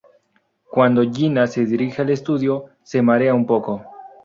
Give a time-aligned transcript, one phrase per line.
[0.71, 3.83] Cuando Jenna se dirige al estudio, se marea un poco.